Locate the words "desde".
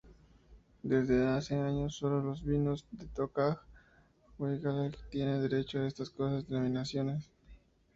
0.81-1.37